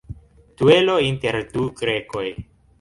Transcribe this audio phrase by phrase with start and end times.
[0.61, 2.27] Duelo inter du grekoj.